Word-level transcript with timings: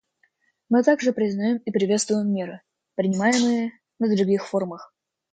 Мы 0.67 0.81
также 0.81 1.13
признаем 1.13 1.57
и 1.57 1.69
приветствуем 1.69 2.33
меры, 2.33 2.61
принимаемые 2.95 3.79
на 3.99 4.07
других 4.09 4.47
форумах. 4.47 4.95